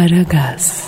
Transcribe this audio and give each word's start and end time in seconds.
Aragaz, 0.00 0.84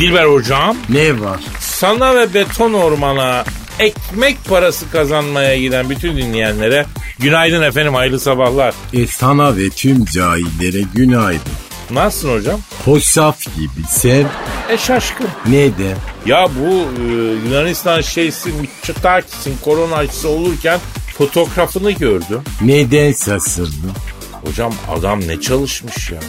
Dilber 0.00 0.24
hocam 0.24 0.76
Ne 0.88 1.20
var? 1.20 1.40
sana 1.60 2.14
ve 2.14 2.34
beton 2.34 2.72
ormana 2.72 3.44
ekmek 3.78 4.44
parası 4.48 4.90
kazanmaya 4.90 5.56
giden 5.58 5.90
bütün 5.90 6.16
dinleyenlere 6.16 6.86
günaydın 7.18 7.62
efendim 7.62 7.94
hayırlı 7.94 8.20
sabahlar. 8.20 8.74
E 8.92 9.06
sana 9.06 9.56
ve 9.56 9.70
tüm 9.70 10.04
cahillere 10.04 10.82
günaydın. 10.94 11.52
Nasılsın 11.90 12.32
hocam? 12.38 12.60
Hoşaf 12.84 13.40
gibi 13.56 13.86
sen 13.88 14.26
E 14.70 14.78
şaşkın. 14.78 15.26
neden? 15.46 15.96
Ya 16.26 16.48
bu 16.60 16.70
e, 17.02 17.04
Yunanistan 17.48 18.00
şeysi 18.00 18.48
Mitsotakis'in 18.52 19.56
korona 19.64 19.96
aşısı 19.96 20.28
olurken 20.28 20.78
fotoğrafını 21.18 21.90
gördüm. 21.90 22.42
Neden 22.62 23.12
şaşırdın? 23.12 23.92
Hocam 24.46 24.74
adam 24.88 25.20
ne 25.20 25.40
çalışmış 25.40 26.10
ya. 26.10 26.20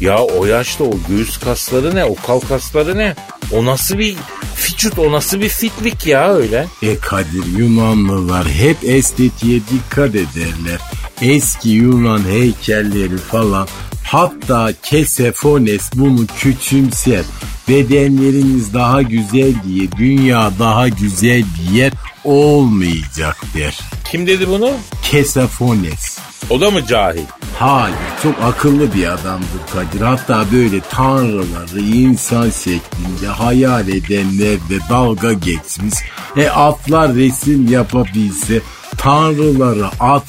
Ya 0.00 0.18
o 0.18 0.46
yaşta 0.46 0.84
o 0.84 0.92
göğüs 1.08 1.38
kasları 1.38 1.94
ne, 1.94 2.04
o 2.04 2.14
kal 2.14 2.40
kasları 2.40 2.98
ne? 2.98 3.14
O 3.52 3.64
nasıl 3.64 3.98
bir 3.98 4.16
fiçut, 4.54 4.98
o 4.98 5.12
nasıl 5.12 5.40
bir 5.40 5.48
fitlik 5.48 6.06
ya 6.06 6.34
öyle? 6.34 6.66
E 6.82 6.96
Kadir 6.98 7.58
Yunanlılar 7.58 8.48
hep 8.48 8.76
estetiğe 8.84 9.60
dikkat 9.60 10.08
ederler. 10.08 10.80
Eski 11.22 11.68
Yunan 11.68 12.24
heykelleri 12.28 13.16
falan 13.16 13.68
hatta 14.04 14.72
Kesefones 14.82 15.90
bunu 15.94 16.26
küçümser. 16.38 17.24
Bedenleriniz 17.68 18.74
daha 18.74 19.02
güzel 19.02 19.54
diye 19.68 19.92
dünya 19.92 20.50
daha 20.58 20.88
güzel 20.88 21.44
bir 21.58 21.76
yer 21.76 21.92
olmayacak 22.24 23.36
der. 23.54 23.80
Kim 24.10 24.26
dedi 24.26 24.48
bunu? 24.48 24.70
Kesefones. 25.02 26.19
O 26.50 26.60
da 26.60 26.70
mı 26.70 26.86
cahil? 26.86 27.24
Hayır 27.58 27.96
çok 28.22 28.34
akıllı 28.42 28.94
bir 28.94 29.06
adamdır 29.06 29.60
Kadir. 29.72 30.00
Hatta 30.00 30.44
böyle 30.52 30.80
tanrıları 30.80 31.80
insan 31.80 32.50
şeklinde 32.50 33.26
hayal 33.26 33.88
edenler 33.88 34.56
de 34.70 34.78
dalga 34.90 35.32
geçmiş. 35.32 35.94
E 36.36 36.48
atlar 36.48 37.14
resim 37.14 37.68
yapabilse 37.72 38.60
tanrıları 38.98 39.86
at 40.00 40.24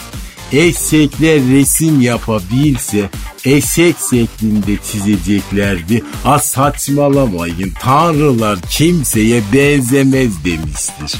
eşekler 0.53 1.39
resim 1.51 2.01
yapabilse 2.01 3.09
eşek 3.45 3.95
şeklinde 4.09 4.77
çizeceklerdi. 4.91 6.03
A 6.25 6.39
saçmalamayın 6.39 7.71
tanrılar 7.79 8.59
kimseye 8.69 9.41
benzemez 9.53 10.45
demiştir. 10.45 11.19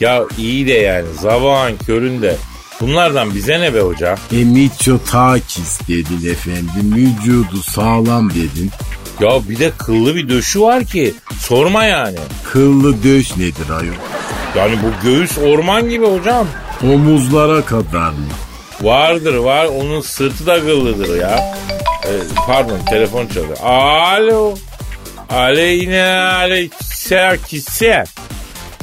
Ya 0.00 0.24
iyi 0.38 0.66
de 0.66 0.72
yani 0.72 1.06
zavağın 1.20 1.76
köründe. 1.76 2.36
Bunlardan 2.80 3.34
bize 3.34 3.60
ne 3.60 3.74
be 3.74 3.80
hoca? 3.80 4.14
E 4.32 4.44
Mitsotakis 4.44 5.80
dedin 5.88 6.30
efendim 6.30 6.94
vücudu 6.96 7.62
sağlam 7.62 8.30
dedin. 8.30 8.70
Ya 9.20 9.48
bir 9.48 9.58
de 9.58 9.70
kıllı 9.78 10.14
bir 10.14 10.28
döşü 10.28 10.60
var 10.60 10.84
ki. 10.84 11.14
Sorma 11.40 11.84
yani. 11.84 12.16
Kıllı 12.44 13.02
döş 13.02 13.36
nedir 13.36 13.70
ayol? 13.80 13.94
Yani 14.56 14.76
bu 14.82 15.06
göğüs 15.06 15.38
orman 15.38 15.88
gibi 15.88 16.06
hocam. 16.06 16.46
Omuzlara 16.82 17.64
kadar 17.64 18.10
mı? 18.10 18.26
Vardır 18.82 19.34
var 19.34 19.66
onun 19.66 20.00
sırtı 20.00 20.46
da 20.46 20.60
kıllıdır 20.60 21.20
ya. 21.20 21.54
Ee, 22.06 22.10
pardon 22.46 22.78
telefon 22.90 23.26
çalıyor. 23.26 23.56
Alo. 23.62 24.54
Aleyne 25.30 26.04
aleykümselam. 26.04 28.04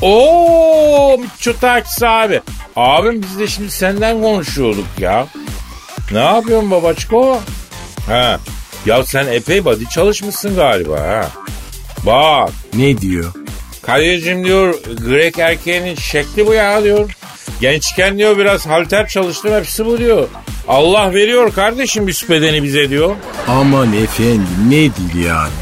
Oo 0.02 1.18
Mitsotakis 1.18 2.04
abi. 2.04 2.42
Abim 2.76 3.22
biz 3.22 3.40
de 3.40 3.48
şimdi 3.48 3.72
senden 3.72 4.22
konuşuyorduk 4.22 4.88
ya. 5.00 5.28
Ne 6.12 6.20
yapıyorsun 6.20 6.72
babaçko? 6.72 7.40
Ha. 8.08 8.40
Ya 8.86 9.04
sen 9.04 9.28
epey 9.28 9.66
body 9.66 9.86
çalışmışsın 9.86 10.56
galiba 10.56 11.00
ha. 11.00 11.30
Bak 12.06 12.50
Ne 12.74 12.98
diyor? 12.98 13.34
Kadir'cim 13.82 14.46
diyor 14.46 14.76
Grek 15.06 15.40
erkeğinin 15.40 15.96
şekli 15.96 16.48
bu 16.48 16.54
ya 16.54 16.84
diyor. 16.84 17.12
Gençken 17.62 18.18
diyor 18.18 18.38
biraz 18.38 18.68
halter 18.68 19.08
çalıştım 19.08 19.54
hepsi 19.54 19.86
bu 19.86 19.98
diyor. 19.98 20.28
Allah 20.68 21.14
veriyor 21.14 21.54
kardeşim 21.54 22.08
üst 22.08 22.30
bedeni 22.30 22.64
bize 22.64 22.90
diyor. 22.90 23.16
Aman 23.48 23.94
efendim 23.94 24.48
nedir 24.70 25.26
yani? 25.26 25.54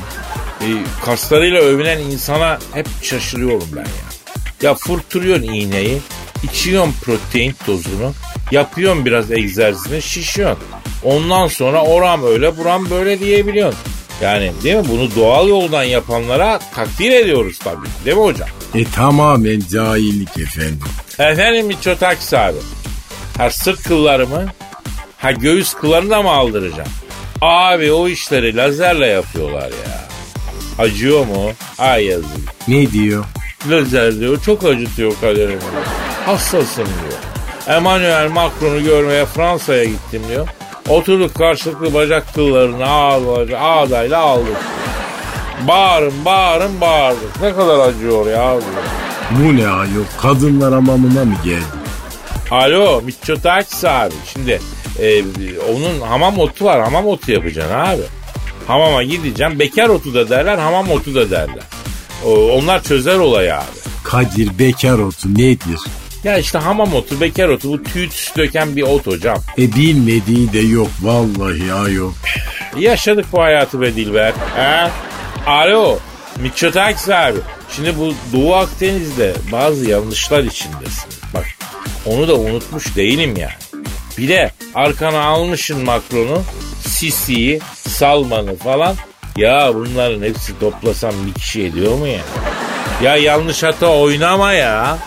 E, 0.62 0.68
kaslarıyla 1.06 1.60
övünen 1.62 2.00
insana 2.00 2.60
hep 2.74 2.88
şaşırıyorum 3.02 3.68
ben 3.76 3.82
ya. 3.82 4.14
Ya 4.62 4.74
fırtırıyorsun 4.74 5.44
iğneyi, 5.44 5.98
içiyorsun 6.44 6.94
protein 7.02 7.56
tozunu, 7.66 8.14
yapıyorsun 8.52 9.06
biraz 9.06 9.32
egzersizini, 9.32 10.02
şişiyorsun. 10.02 10.64
Ondan 11.04 11.48
sonra 11.48 11.84
oram 11.84 12.24
öyle 12.26 12.58
buram 12.58 12.90
böyle 12.90 13.20
diyebiliyorsun. 13.20 13.80
Yani 14.22 14.52
değil 14.64 14.76
mi? 14.76 14.86
Bunu 14.90 15.16
doğal 15.16 15.48
yoldan 15.48 15.84
yapanlara 15.84 16.60
takdir 16.76 17.12
ediyoruz 17.12 17.60
tabii. 17.64 17.88
Değil 18.06 18.18
mi 18.18 18.24
hocam? 18.24 18.50
E 18.76 18.84
tamamen 18.84 19.62
cahillik 19.72 20.38
efendim. 20.38 20.80
Efendim 21.20 21.68
Miçotakis 21.68 22.34
abi. 22.34 22.58
Ha 23.38 23.50
sırt 23.50 23.84
kıllarımı, 23.84 24.46
ha 25.18 25.32
göğüs 25.32 25.74
kıllarını 25.74 26.10
da 26.10 26.22
mı 26.22 26.30
aldıracağım? 26.30 26.90
Abi 27.42 27.92
o 27.92 28.08
işleri 28.08 28.56
lazerle 28.56 29.08
yapıyorlar 29.08 29.70
ya. 29.70 30.04
Acıyor 30.80 31.26
mu? 31.26 31.52
Ay 31.78 32.06
yazık. 32.06 32.68
Ne 32.68 32.92
diyor? 32.92 33.26
Lazer 33.70 34.20
diyor 34.20 34.44
çok 34.44 34.64
acıtıyor 34.64 35.14
kaderimi. 35.22 35.62
Hassasım 36.26 36.86
diyor. 36.86 37.20
Emmanuel 37.78 38.30
Macron'u 38.32 38.84
görmeye 38.84 39.26
Fransa'ya 39.26 39.84
gittim 39.84 40.22
diyor. 40.30 40.48
Oturduk 40.90 41.36
karşılıklı 41.36 41.94
bacak 41.94 42.34
kıllarını 42.34 42.90
ağda, 42.90 43.60
ağdayla 43.60 44.20
aldık. 44.20 44.58
Bağırın 45.68 46.26
bağırın 46.26 46.82
bağırdık. 46.82 47.42
Ne 47.42 47.56
kadar 47.56 47.80
acıyor 47.80 48.26
ya 48.28 48.52
diyor. 48.52 48.84
Bu 49.32 49.58
ne 49.58 49.68
ayol? 49.68 50.04
Kadınlar 50.22 50.74
hamamına 50.74 51.26
mı 51.26 51.36
geldi? 51.46 51.64
Alo 52.52 53.02
Mitsotakis 53.02 53.86
abi. 53.86 54.14
Şimdi 54.34 54.60
e, 55.00 55.24
onun 55.60 56.02
hamam 56.08 56.40
otu 56.40 56.66
var. 56.66 56.82
Hamam 56.84 57.08
otu 57.08 57.32
yapacaksın 57.32 57.74
abi. 57.76 58.02
Hamama 58.68 59.04
gideceğim. 59.04 59.60
Bekar 59.60 59.90
otu 59.90 60.14
da 60.14 60.30
derler, 60.30 60.58
hamam 60.58 60.92
otu 60.92 61.16
da 61.16 61.32
derler. 61.32 61.64
O- 62.26 62.48
onlar 62.52 62.84
çözer 62.84 63.16
olayı 63.18 63.56
abi. 63.56 63.64
Kadir 64.04 64.60
bekar 64.60 65.00
otu 65.00 65.34
nedir? 65.34 65.80
Ya 66.24 66.38
işte 66.38 66.58
hamam 66.58 66.94
otu, 66.94 67.22
bekar 67.22 67.50
otu 67.50 67.70
bu 67.70 67.84
tüy 67.84 68.10
döken 68.38 68.76
bir 68.76 68.82
ot 68.82 69.08
hocam. 69.08 69.38
E 69.58 69.76
bilmediği 69.76 70.54
de 70.54 70.60
yok 70.60 70.88
vallahi 71.02 71.74
ayol. 71.74 72.12
Yaşadık 72.80 73.26
bu 73.32 73.42
hayatı 73.42 73.82
be 73.82 73.96
Dilber. 73.96 74.34
He? 74.56 74.90
Alo 75.48 76.00
Mitsotakis 76.40 77.10
abi. 77.10 77.38
Şimdi 77.76 78.00
bu 78.00 78.14
Doğu 78.34 78.56
Akdeniz'de 78.56 79.34
bazı 79.52 79.90
yanlışlar 79.90 80.44
içindesiniz. 80.44 81.18
Bak 81.34 81.46
onu 82.06 82.28
da 82.28 82.36
unutmuş 82.36 82.96
değilim 82.96 83.36
yani. 83.38 83.84
Bir 84.18 84.28
de 84.28 84.52
arkana 84.76 85.24
almışın 85.24 85.84
Macron'u, 85.84 86.42
Sisi'yi, 86.88 87.60
Salman'ı 87.74 88.56
falan. 88.56 88.96
Ya 89.38 89.72
bunların 89.76 90.22
hepsi 90.22 90.60
toplasam 90.60 91.14
bir 91.28 91.34
kişi 91.34 91.64
ediyor 91.64 91.98
mu 91.98 92.08
ya? 92.08 92.22
Ya 93.04 93.16
yanlış 93.16 93.64
hata 93.64 93.88
oynama 93.88 94.54
ya. 94.54 94.98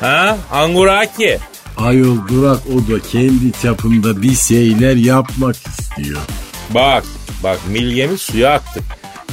Ha? 0.00 0.38
Anguraki. 0.52 1.38
Ayol 1.76 2.28
Durak 2.28 2.60
o 2.66 2.92
da 2.92 3.00
kendi 3.12 3.52
çapında 3.62 4.22
bir 4.22 4.34
şeyler 4.34 4.96
yapmak 4.96 5.56
istiyor. 5.56 6.20
Bak 6.70 7.04
bak 7.42 7.58
milyemi 7.68 8.18
suya 8.18 8.52
attık. 8.54 8.84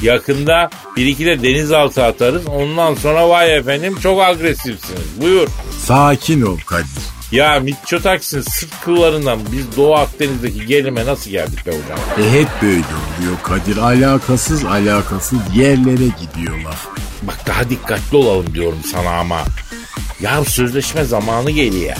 Yakında 0.02 0.70
bir 0.96 1.06
iki 1.06 1.26
de 1.26 1.42
denizaltı 1.42 2.04
atarız. 2.04 2.46
Ondan 2.46 2.94
sonra 2.94 3.28
vay 3.28 3.56
efendim 3.56 3.96
çok 4.02 4.22
agresifsiniz. 4.22 5.20
Buyur. 5.20 5.48
Sakin 5.84 6.42
ol 6.42 6.58
Kadir. 6.66 6.88
Ya 7.32 7.60
Mitsotakis'in 7.60 8.40
sırt 8.40 8.80
kıllarından 8.84 9.38
biz 9.52 9.76
Doğu 9.76 9.94
Akdeniz'deki 9.94 10.66
gelime 10.66 11.06
nasıl 11.06 11.30
geldik 11.30 11.66
be 11.66 11.70
hocam? 11.70 11.98
E 12.28 12.32
hep 12.40 12.48
böyle 12.62 12.74
oluyor 12.74 13.36
Kadir. 13.42 13.76
Alakasız 13.76 14.64
alakasız 14.64 15.38
yerlere 15.56 16.08
gidiyorlar. 16.20 16.76
Bak 17.22 17.46
daha 17.46 17.70
dikkatli 17.70 18.16
olalım 18.16 18.54
diyorum 18.54 18.78
sana 18.92 19.10
ama. 19.10 19.44
Ya 20.24 20.44
sözleşme 20.44 21.04
zamanı 21.04 21.50
geliyor. 21.50 21.96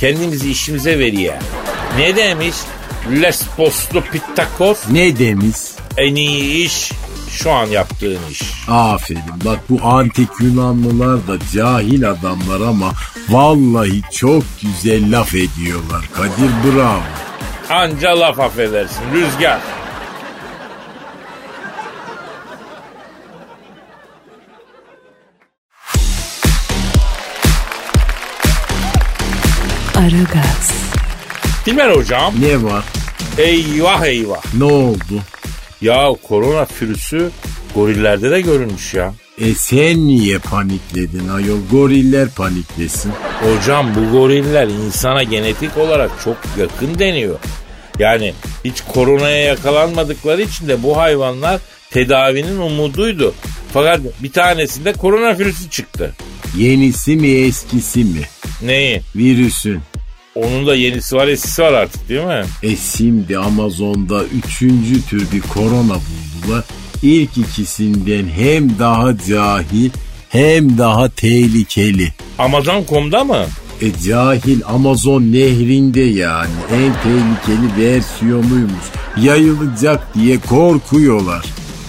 Kendimizi 0.00 0.50
işimize 0.50 0.98
veriyor. 0.98 1.34
Ne 1.98 2.16
demiş? 2.16 2.54
Les 3.22 3.42
posto 3.56 4.00
pittakos 4.00 4.78
Ne 4.90 5.18
demiş? 5.18 5.56
en 5.96 6.14
iyi 6.14 6.66
iş 6.66 6.92
şu 7.30 7.50
an 7.50 7.66
yaptığın 7.66 8.18
iş. 8.30 8.42
Aferin 8.68 9.22
bak 9.44 9.58
bu 9.70 9.86
antik 9.88 10.28
Yunanlılar 10.40 11.28
da 11.28 11.38
cahil 11.54 12.10
adamlar 12.10 12.60
ama 12.68 12.92
vallahi 13.28 14.02
çok 14.12 14.42
güzel 14.62 15.18
laf 15.18 15.34
ediyorlar. 15.34 16.08
Kadir 16.14 16.76
bravo. 16.76 17.00
Anca 17.70 18.20
laf 18.20 18.40
affedersin 18.40 19.02
rüzgar. 19.14 19.58
Aragaz, 29.98 30.72
Dilber 31.66 31.90
hocam 31.90 32.34
Ne 32.40 32.62
var? 32.62 32.84
Eyvah 33.38 34.04
eyvah. 34.06 34.54
Ne 34.54 34.64
oldu? 34.64 35.22
Ya 35.80 36.08
korona 36.28 36.66
virüsü 36.80 37.30
gorillerde 37.74 38.30
de 38.30 38.40
görülmüş 38.40 38.94
ya. 38.94 39.14
E 39.38 39.54
sen 39.54 40.06
niye 40.06 40.38
panikledin 40.38 41.28
ayol? 41.28 41.58
Goriller 41.70 42.28
paniklesin. 42.28 43.12
Hocam 43.42 43.86
bu 43.94 44.18
goriller 44.18 44.68
insana 44.68 45.22
genetik 45.22 45.76
olarak 45.78 46.10
çok 46.24 46.36
yakın 46.58 46.98
deniyor. 46.98 47.38
Yani 47.98 48.34
hiç 48.64 48.80
koronaya 48.92 49.44
yakalanmadıkları 49.44 50.42
için 50.42 50.68
de 50.68 50.82
bu 50.82 50.96
hayvanlar 50.96 51.60
tedavinin 51.90 52.58
umuduydu. 52.58 53.34
Fakat 53.72 54.00
bir 54.22 54.32
tanesinde 54.32 54.92
koronavirüsü 54.92 55.70
çıktı. 55.70 56.14
Yenisi 56.56 57.16
mi 57.16 57.28
eskisi 57.28 58.04
mi? 58.04 58.22
Neyi? 58.62 59.00
Virüsün. 59.16 59.80
Onun 60.34 60.66
da 60.66 60.74
yenisi 60.74 61.16
var 61.16 61.28
eskisi 61.28 61.62
var 61.62 61.72
artık 61.72 62.08
değil 62.08 62.24
mi? 62.24 62.44
E 62.62 62.76
şimdi 62.76 63.38
Amazon'da 63.38 64.24
üçüncü 64.24 65.02
tür 65.06 65.32
bir 65.32 65.40
korona 65.40 65.94
buldular. 65.94 66.64
İlk 67.02 67.38
ikisinden 67.38 68.28
hem 68.28 68.78
daha 68.78 69.18
cahil 69.28 69.90
hem 70.28 70.78
daha 70.78 71.08
tehlikeli. 71.08 72.12
Amazon.com'da 72.38 73.24
mı? 73.24 73.46
E 73.80 73.86
cahil 74.08 74.60
Amazon 74.66 75.22
nehrinde 75.22 76.00
yani 76.00 76.50
en 76.72 76.92
tehlikeli 77.02 77.86
versiyonuymuş. 77.86 78.84
Yayılacak 79.22 80.14
diye 80.14 80.38
korkuyorlar. 80.40 81.44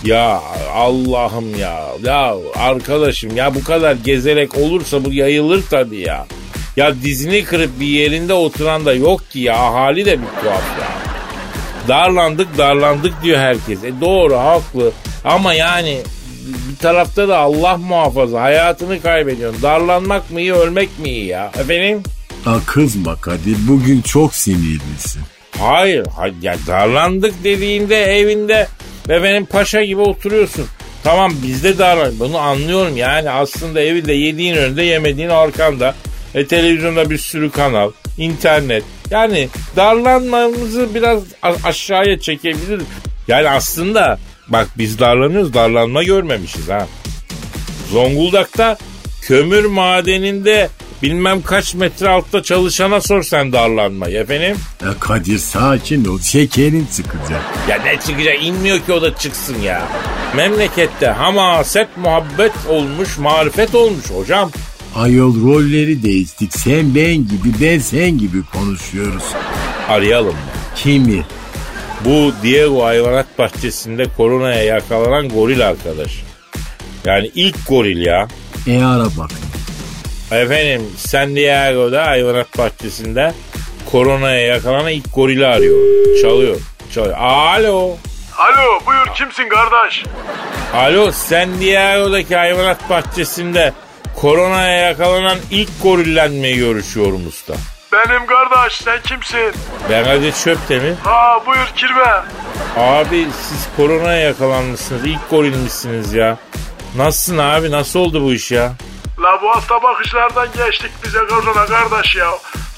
Ya 0.05 0.41
Allah'ım 0.73 1.59
ya. 1.59 1.79
Ya 2.03 2.35
arkadaşım 2.55 3.35
ya 3.35 3.55
bu 3.55 3.63
kadar 3.63 3.95
gezerek 4.05 4.57
olursa 4.57 5.05
bu 5.05 5.13
yayılır 5.13 5.63
tabii 5.69 5.99
ya. 5.99 6.27
Ya 6.79 7.01
dizini 7.03 7.43
kırıp 7.43 7.79
bir 7.79 7.87
yerinde 7.87 8.33
oturan 8.33 8.85
da 8.85 8.93
yok 8.93 9.31
ki 9.31 9.39
ya. 9.39 9.55
Ahali 9.57 10.05
de 10.05 10.21
bir 10.21 10.27
tuhaf 10.41 10.79
ya. 10.79 10.87
Darlandık 11.87 12.57
darlandık 12.57 13.23
diyor 13.23 13.39
herkes. 13.39 13.83
E 13.83 14.01
doğru 14.01 14.37
haklı. 14.37 14.91
Ama 15.23 15.53
yani 15.53 16.01
bir 16.71 16.77
tarafta 16.77 17.27
da 17.27 17.37
Allah 17.37 17.77
muhafaza 17.77 18.41
hayatını 18.41 19.01
kaybediyorsun. 19.01 19.61
Darlanmak 19.61 20.31
mı 20.31 20.41
iyi 20.41 20.53
ölmek 20.53 20.99
mi 20.99 21.09
iyi 21.09 21.25
ya? 21.25 21.51
Efendim? 21.59 22.03
Ha 22.45 22.57
kızma 22.65 23.15
Kadir 23.15 23.57
bugün 23.67 24.01
çok 24.01 24.35
sinirlisin. 24.35 25.21
Hayır. 25.59 26.05
ya 26.41 26.55
darlandık 26.67 27.43
dediğinde 27.43 28.03
evinde 28.19 28.67
efendim 29.09 29.45
paşa 29.45 29.83
gibi 29.83 30.01
oturuyorsun. 30.01 30.65
Tamam 31.03 31.33
bizde 31.43 31.77
darlan. 31.77 32.19
Bunu 32.19 32.37
anlıyorum 32.37 32.97
yani 32.97 33.29
aslında 33.29 33.81
evinde 33.81 34.13
yediğin 34.13 34.55
önünde 34.55 34.83
yemediğin 34.83 35.29
arkanda. 35.29 35.95
E, 36.35 36.47
televizyonda 36.47 37.09
bir 37.09 37.17
sürü 37.17 37.51
kanal, 37.51 37.91
internet. 38.17 38.83
Yani 39.11 39.49
darlanmamızı 39.75 40.95
biraz 40.95 41.23
aşağıya 41.63 42.19
çekebiliriz. 42.19 42.85
Yani 43.27 43.49
aslında 43.49 44.19
bak 44.47 44.67
biz 44.77 44.99
darlanıyoruz 44.99 45.53
darlanma 45.53 46.03
görmemişiz 46.03 46.69
ha. 46.69 46.87
Zonguldak'ta 47.91 48.77
kömür 49.21 49.65
madeninde 49.65 50.69
bilmem 51.03 51.41
kaç 51.41 51.73
metre 51.73 52.09
altta 52.09 52.43
çalışana 52.43 53.01
sor 53.01 53.23
sen 53.23 53.53
darlanmayı 53.53 54.17
efendim. 54.17 54.57
Ya 54.83 54.99
Kadir 54.99 55.37
sakin 55.37 56.05
ol 56.05 56.19
şekerin 56.19 56.87
çıkacak. 56.95 57.41
Ya 57.69 57.81
ne 57.83 57.99
çıkacak 57.99 58.43
inmiyor 58.43 58.79
ki 58.79 58.93
o 58.93 59.01
da 59.01 59.15
çıksın 59.15 59.61
ya. 59.61 59.87
Memlekette 60.35 61.07
hamaset 61.07 61.97
muhabbet 61.97 62.51
olmuş 62.69 63.17
marifet 63.17 63.75
olmuş 63.75 64.11
hocam. 64.11 64.51
Ayol 64.95 65.35
rolleri 65.45 66.03
değiştik. 66.03 66.53
Sen 66.53 66.95
ben 66.95 67.15
gibi 67.15 67.53
ben 67.61 67.79
sen 67.79 68.17
gibi 68.17 68.45
konuşuyoruz. 68.53 69.23
Arayalım 69.89 70.33
mı? 70.33 70.41
Kimi? 70.75 71.25
Bu 72.05 72.31
Diego 72.43 72.85
Hayvanat 72.85 73.39
Bahçesi'nde 73.39 74.05
koronaya 74.17 74.63
yakalanan 74.63 75.29
goril 75.29 75.67
arkadaş. 75.67 76.23
Yani 77.05 77.31
ilk 77.35 77.67
goril 77.67 78.05
ya. 78.05 78.27
E 78.67 78.83
ara 78.83 79.05
bak. 79.17 79.31
Efendim 80.31 80.81
San 80.97 81.35
Diego'da 81.35 82.05
hayvanat 82.05 82.57
bahçesinde 82.57 83.33
koronaya 83.91 84.39
yakalanan 84.39 84.91
ilk 84.91 85.15
gorili 85.15 85.47
arıyor. 85.47 85.77
Çalıyor. 86.21 86.55
Çalıyor. 86.93 87.17
Alo. 87.17 87.97
Alo 88.37 88.85
buyur 88.87 89.07
kimsin 89.15 89.49
kardeş? 89.49 90.03
Alo 90.73 91.11
San 91.11 91.59
Diego'daki 91.59 92.35
hayvanat 92.35 92.89
bahçesinde 92.89 93.73
koronaya 94.21 94.87
yakalanan 94.87 95.37
ilk 95.51 95.69
gorillenmeyi 95.83 96.57
görüşüyorum 96.57 97.27
usta. 97.27 97.53
Benim 97.93 98.25
kardeş 98.25 98.73
sen 98.73 99.01
kimsin? 99.07 99.53
Ben 99.89 100.03
Kadir 100.03 100.31
Çöptemir. 100.31 100.93
Ha 101.03 101.43
buyur 101.45 101.67
kirve. 101.75 102.23
Abi 102.77 103.27
siz 103.41 103.67
koronaya 103.77 104.19
yakalanmışsınız. 104.19 105.05
İlk 105.05 105.29
gorilmişsiniz 105.29 106.13
ya. 106.13 106.37
Nasılsın 106.95 107.37
abi? 107.37 107.71
Nasıl 107.71 107.99
oldu 107.99 108.23
bu 108.23 108.33
iş 108.33 108.51
ya? 108.51 108.73
La 109.19 109.41
bu 109.41 109.55
hasta 109.55 109.83
bakışlardan 109.83 110.47
geçtik 110.57 110.91
bize 111.03 111.19
korona 111.19 111.65
kardeş 111.65 112.15
ya. 112.15 112.29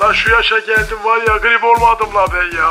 La 0.01 0.13
şu 0.13 0.31
yaşa 0.31 0.59
geldim 0.59 0.97
var 1.03 1.17
ya 1.27 1.37
grip 1.37 1.63
olmadım 1.63 2.09
la 2.15 2.25
ben 2.33 2.57
ya. 2.57 2.69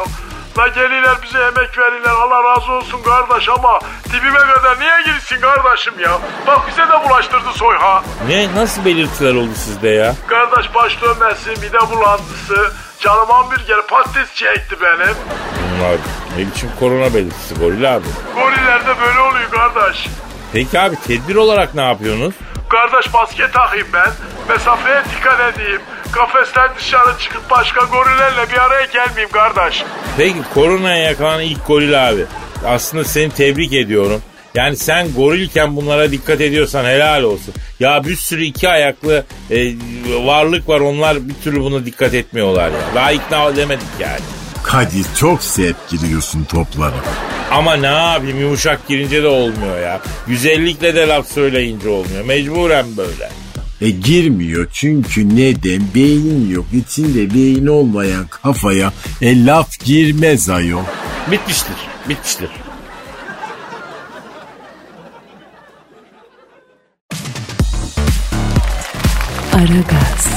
La 0.58 0.69
geliler 0.69 1.17
bize 1.23 1.38
emek 1.38 1.79
verirler 1.79 2.11
Allah 2.11 2.44
razı 2.44 2.73
olsun 2.73 3.00
kardeş 3.02 3.49
ama 3.49 3.79
dibime 4.12 4.38
kadar 4.38 4.81
niye 4.81 5.02
girsin 5.06 5.41
kardeşim 5.41 5.94
ya? 6.00 6.19
Bak 6.47 6.58
bize 6.69 6.82
de 6.82 7.08
bulaştırdı 7.08 7.52
soyha. 7.55 8.02
Ne? 8.29 8.55
Nasıl 8.55 8.85
belirtiler 8.85 9.35
oldu 9.35 9.50
sizde 9.55 9.88
ya? 9.88 10.14
Kardeş 10.26 10.75
baş 10.75 11.02
dönmesi, 11.02 11.50
mide 11.50 11.81
bulantısı, 11.91 12.73
canım 13.00 13.29
hamburger 13.29 13.87
patates 13.87 14.35
çekti 14.35 14.76
benim. 14.81 15.14
Bunlar 15.79 15.97
ne 16.38 16.47
biçim 16.47 16.70
korona 16.81 17.14
belirtisi 17.14 17.55
goril 17.55 17.97
abi? 17.97 18.06
Gorillerde 18.35 19.00
böyle 19.06 19.20
oluyor 19.20 19.50
kardeş. 19.50 20.06
Peki 20.52 20.81
abi 20.81 20.97
tedbir 21.06 21.35
olarak 21.37 21.75
ne 21.75 21.82
yapıyorsunuz? 21.88 22.35
Kardeş 22.70 23.14
maske 23.14 23.50
takayım 23.50 23.87
ben. 23.93 24.11
Mesafeye 24.49 25.02
dikkat 25.17 25.55
edeyim. 25.55 25.81
Kafesten 26.12 26.69
dışarı 26.78 27.19
çıkıp 27.19 27.50
başka 27.50 27.81
gorillerle 27.84 28.50
bir 28.52 28.58
araya 28.58 28.84
gelmeyeyim 28.87 29.31
kardeş. 29.31 29.84
Peki 30.17 30.38
koronaya 30.55 30.96
yakalanan 31.05 31.40
ilk 31.43 31.67
goril 31.67 32.08
abi. 32.08 32.25
Aslında 32.67 33.05
seni 33.05 33.31
tebrik 33.31 33.72
ediyorum. 33.72 34.22
Yani 34.55 34.76
sen 34.76 35.12
gorilken 35.12 35.76
bunlara 35.76 36.11
dikkat 36.11 36.40
ediyorsan 36.40 36.84
helal 36.84 37.22
olsun. 37.22 37.55
Ya 37.81 38.05
bir 38.05 38.17
sürü 38.17 38.44
iki 38.44 38.69
ayaklı 38.69 39.25
e, 39.50 39.75
varlık 40.26 40.69
var 40.69 40.81
onlar 40.81 41.28
bir 41.28 41.34
türlü 41.44 41.61
buna 41.61 41.87
dikkat 41.87 42.14
etmiyorlar 42.14 42.69
ya. 42.70 42.94
Daha 42.94 43.12
ikna 43.12 43.49
edemedik 43.49 43.87
yani. 44.00 44.20
Kadir 44.62 45.06
çok 45.20 45.43
sert 45.43 45.90
giriyorsun 45.90 46.44
toplara. 46.44 46.94
Ama 47.50 47.76
ne 47.76 47.87
yapayım 47.87 48.40
yumuşak 48.40 48.88
girince 48.88 49.23
de 49.23 49.26
olmuyor 49.26 49.80
ya. 49.80 50.00
Güzellikle 50.26 50.95
de 50.95 51.09
laf 51.09 51.33
söyleyince 51.33 51.88
olmuyor. 51.88 52.25
Mecburen 52.25 52.87
böyle. 52.97 53.30
E 53.80 53.90
girmiyor 53.90 54.69
çünkü 54.73 55.37
neden? 55.37 55.83
Beynin 55.95 56.50
yok. 56.50 56.66
İçinde 56.73 57.35
beyin 57.35 57.66
olmayan 57.66 58.26
kafaya 58.26 58.92
e 59.23 59.45
laf 59.47 59.85
girmez 59.85 60.49
ayol. 60.49 60.83
Bitmiştir. 61.30 61.76
Bitmiştir. 62.09 62.49
Aragaz, 69.54 70.28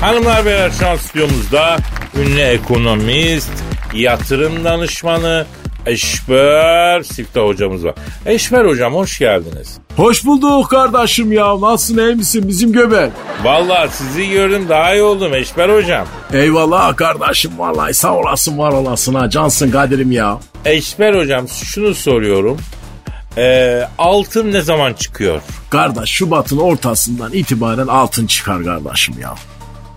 Hanımlar 0.00 0.44
beyler 0.46 0.70
şu 0.78 0.88
an 0.88 0.96
stüdyomuzda 0.96 1.76
ünlü 2.16 2.40
ekonomist, 2.40 3.50
yatırım 3.94 4.64
danışmanı, 4.64 5.46
Eşber 5.86 7.02
Siftah 7.02 7.40
hocamız 7.42 7.84
var. 7.84 7.94
Eşber 8.26 8.64
hocam 8.64 8.94
hoş 8.94 9.18
geldiniz. 9.18 9.78
Hoş 9.96 10.24
bulduk 10.26 10.70
kardeşim 10.70 11.32
ya. 11.32 11.60
Nasılsın 11.60 11.98
iyi 11.98 12.14
misin 12.14 12.48
bizim 12.48 12.72
göbek? 12.72 13.12
Vallahi 13.44 13.88
sizi 13.92 14.28
gördüm 14.30 14.66
daha 14.68 14.94
iyi 14.94 15.02
oldum 15.02 15.34
Eşber 15.34 15.68
hocam. 15.68 16.06
Eyvallah 16.32 16.96
kardeşim 16.96 17.50
vallahi 17.58 17.94
sağ 17.94 18.14
olasın 18.14 18.58
var 18.58 18.72
olasın 18.72 19.14
ha. 19.14 19.30
Cansın 19.30 19.70
Kadir'im 19.70 20.12
ya. 20.12 20.38
Eşber 20.64 21.14
hocam 21.14 21.48
şunu 21.48 21.94
soruyorum. 21.94 22.58
Ee, 23.38 23.82
altın 23.98 24.52
ne 24.52 24.60
zaman 24.60 24.92
çıkıyor? 24.92 25.40
Kardeş 25.70 26.10
Şubat'ın 26.10 26.58
ortasından 26.58 27.32
itibaren 27.32 27.86
altın 27.86 28.26
çıkar 28.26 28.64
kardeşim 28.64 29.14
ya. 29.20 29.34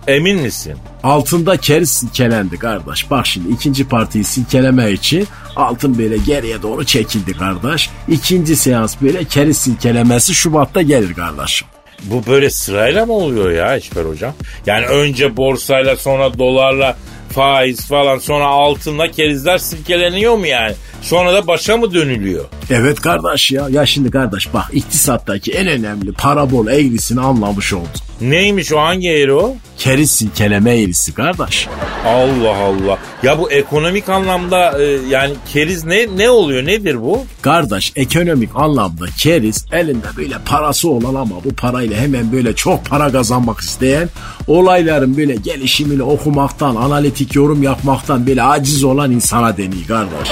Emin 0.06 0.40
misin? 0.40 0.74
Altında 1.02 1.56
keriz 1.56 1.90
silkelendi 1.90 2.58
kardeş. 2.58 3.10
Bak 3.10 3.26
şimdi 3.26 3.52
ikinci 3.52 3.88
partiyi 3.88 4.24
silkeleme 4.24 4.90
için 4.90 5.26
altın 5.56 5.98
böyle 5.98 6.16
geriye 6.16 6.62
doğru 6.62 6.84
çekildi 6.84 7.32
kardeş. 7.32 7.90
İkinci 8.08 8.56
seans 8.56 8.96
böyle 9.02 9.24
keriz 9.24 9.56
silkelemesi 9.56 10.34
Şubat'ta 10.34 10.82
gelir 10.82 11.14
kardeşim. 11.14 11.68
Bu 12.02 12.26
böyle 12.26 12.50
sırayla 12.50 13.06
mı 13.06 13.12
oluyor 13.12 13.50
ya 13.50 13.76
Eşber 13.76 14.04
hocam? 14.04 14.34
Yani 14.66 14.86
önce 14.86 15.36
borsayla 15.36 15.96
sonra 15.96 16.38
dolarla 16.38 16.96
faiz 17.32 17.86
falan 17.86 18.18
sonra 18.18 18.46
altınla 18.46 19.10
kerizler 19.10 19.58
silkeleniyor 19.58 20.36
mu 20.36 20.46
yani? 20.46 20.74
Sonra 21.02 21.34
da 21.34 21.46
başa 21.46 21.76
mı 21.76 21.94
dönülüyor? 21.94 22.44
Evet 22.70 23.00
kardeş 23.00 23.50
ya. 23.50 23.66
Ya 23.70 23.86
şimdi 23.86 24.10
kardeş 24.10 24.54
bak 24.54 24.64
iktisattaki 24.72 25.52
en 25.52 25.66
önemli 25.66 26.12
parabol 26.12 26.66
eğrisini 26.66 27.20
anlamış 27.20 27.72
oldun. 27.72 27.88
Neymiş 28.20 28.72
o 28.72 28.78
hangi 28.78 29.08
eğri 29.08 29.32
o? 29.32 29.54
Keriz 29.78 30.10
silkeleme 30.10 30.80
eğrisi 30.80 31.14
kardeş. 31.14 31.68
Allah 32.06 32.56
Allah. 32.56 32.98
Ya 33.22 33.38
bu 33.38 33.50
ekonomik 33.50 34.08
anlamda 34.08 34.82
e, 34.82 34.84
yani 35.10 35.34
keriz 35.52 35.84
ne 35.84 36.06
ne 36.16 36.30
oluyor 36.30 36.66
nedir 36.66 37.02
bu? 37.02 37.24
Kardeş 37.42 37.92
ekonomik 37.96 38.50
anlamda 38.54 39.04
keriz 39.18 39.66
elinde 39.72 40.06
böyle 40.16 40.34
parası 40.46 40.88
olan 40.88 41.14
ama 41.14 41.44
bu 41.44 41.54
parayla 41.54 41.96
hemen 41.96 42.32
böyle 42.32 42.54
çok 42.54 42.86
para 42.86 43.12
kazanmak 43.12 43.60
isteyen 43.60 44.08
olayların 44.46 45.16
böyle 45.16 45.34
gelişimini 45.34 46.02
okumaktan, 46.02 46.76
analitik 46.76 47.21
yorum 47.34 47.62
yapmaktan 47.62 48.26
böyle 48.26 48.42
aciz 48.42 48.84
olan 48.84 49.10
insana 49.10 49.56
deniyor 49.56 49.86
kardeş. 49.88 50.28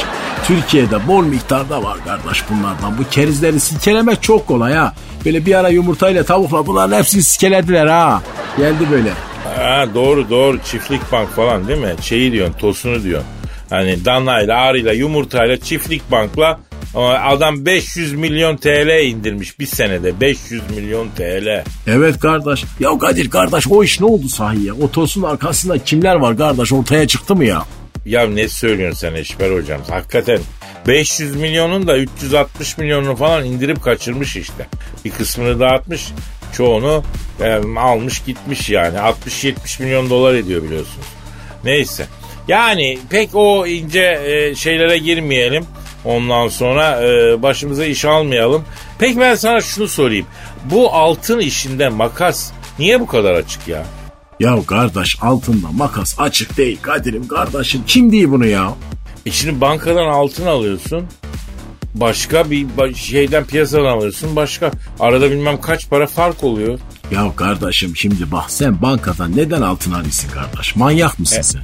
Türkiye'de 0.46 1.08
bol 1.08 1.24
miktarda 1.24 1.82
var 1.82 1.96
kardeş 2.04 2.44
bunlardan. 2.50 2.98
Bu 2.98 3.02
kerizleri 3.10 3.60
silkelemek 3.60 4.22
çok 4.22 4.46
kolay 4.46 4.74
ha. 4.74 4.94
Böyle 5.24 5.46
bir 5.46 5.54
ara 5.54 5.68
yumurtayla 5.68 6.24
tavukla 6.24 6.66
bunların 6.66 6.98
hepsini 6.98 7.22
silkelediler 7.22 7.86
ha. 7.86 8.22
Geldi 8.56 8.86
böyle. 8.90 9.10
Ha, 9.56 9.86
doğru 9.94 10.30
doğru 10.30 10.58
çiftlik 10.64 11.12
bank 11.12 11.28
falan 11.36 11.68
değil 11.68 11.80
mi? 11.80 11.94
Şeyi 12.00 12.32
diyorsun 12.32 12.54
tosunu 12.58 13.02
diyorsun. 13.02 13.28
Hani 13.70 14.04
danayla 14.04 14.60
arıyla 14.60 14.92
yumurtayla 14.92 15.56
çiftlik 15.56 16.10
bankla 16.10 16.60
adam 16.98 17.66
500 17.66 18.12
milyon 18.12 18.56
TL 18.56 19.04
indirmiş 19.04 19.58
bir 19.58 19.66
senede 19.66 20.20
500 20.20 20.70
milyon 20.70 21.08
TL. 21.16 21.64
Evet 21.86 22.20
kardeş. 22.20 22.64
Ya 22.80 22.98
Kadir 22.98 23.30
kardeş 23.30 23.68
o 23.70 23.84
iş 23.84 24.00
ne 24.00 24.06
oldu 24.06 24.28
sahi 24.28 24.66
ya? 24.66 24.74
O 24.74 24.90
tosun 24.90 25.22
arkasında 25.22 25.78
kimler 25.78 26.14
var 26.14 26.36
kardeş 26.36 26.72
ortaya 26.72 27.06
çıktı 27.06 27.36
mı 27.36 27.44
ya? 27.44 27.64
Ya 28.06 28.26
ne 28.26 28.48
söylüyorsun 28.48 28.98
sen 28.98 29.14
Eşber 29.14 29.50
hocam? 29.50 29.80
Hakikaten 29.90 30.38
500 30.86 31.36
milyonun 31.36 31.86
da 31.86 31.98
360 31.98 32.78
milyonunu 32.78 33.16
falan 33.16 33.44
indirip 33.44 33.82
kaçırmış 33.82 34.36
işte. 34.36 34.66
Bir 35.04 35.10
kısmını 35.10 35.60
dağıtmış. 35.60 36.12
Çoğunu 36.52 37.04
e, 37.40 37.52
almış 37.78 38.24
gitmiş 38.24 38.70
yani. 38.70 38.98
60-70 38.98 39.82
milyon 39.82 40.10
dolar 40.10 40.34
ediyor 40.34 40.62
biliyorsunuz. 40.62 41.06
Neyse. 41.64 42.06
Yani 42.48 42.98
pek 43.10 43.34
o 43.34 43.66
ince 43.66 44.20
e, 44.24 44.54
şeylere 44.54 44.98
girmeyelim. 44.98 45.64
Ondan 46.04 46.48
sonra 46.48 47.02
e, 47.02 47.42
başımıza 47.42 47.84
iş 47.84 48.04
almayalım. 48.04 48.64
Peki 48.98 49.20
ben 49.20 49.34
sana 49.34 49.60
şunu 49.60 49.88
sorayım. 49.88 50.26
Bu 50.64 50.92
altın 50.92 51.38
işinde 51.38 51.88
makas 51.88 52.50
niye 52.78 53.00
bu 53.00 53.06
kadar 53.06 53.34
açık 53.34 53.68
ya? 53.68 53.84
Ya 54.40 54.56
kardeş 54.66 55.16
altında 55.22 55.66
makas 55.72 56.20
açık 56.20 56.56
değil 56.56 56.78
Kadir'im 56.82 57.28
kardeşim. 57.28 57.82
Kim 57.86 58.12
diyor 58.12 58.30
bunu 58.30 58.46
ya? 58.46 58.74
E 59.26 59.30
şimdi 59.30 59.60
bankadan 59.60 60.06
altın 60.08 60.46
alıyorsun. 60.46 61.06
Başka 61.94 62.50
bir 62.50 62.94
şeyden 62.94 63.44
piyasadan 63.44 63.84
alıyorsun 63.84 64.36
başka. 64.36 64.70
Arada 65.00 65.30
bilmem 65.30 65.60
kaç 65.60 65.88
para 65.90 66.06
fark 66.06 66.44
oluyor. 66.44 66.78
Ya 67.10 67.36
kardeşim 67.36 67.96
şimdi 67.96 68.32
bak 68.32 68.50
sen 68.50 68.82
bankadan 68.82 69.36
neden 69.36 69.62
altın 69.62 69.92
alıyorsun 69.92 70.28
kardeş? 70.28 70.76
Manyak 70.76 71.18
mısın 71.18 71.42
sen? 71.42 71.62